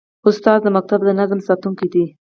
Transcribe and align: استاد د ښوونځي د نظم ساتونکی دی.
استاد 0.27 0.59
د 0.63 0.67
ښوونځي 0.75 0.95
د 1.07 1.09
نظم 1.19 1.39
ساتونکی 1.47 1.87
دی. 1.93 2.05